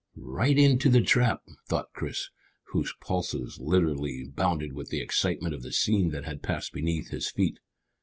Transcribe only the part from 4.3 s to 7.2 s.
bounded with the excitement of the scene that had passed beneath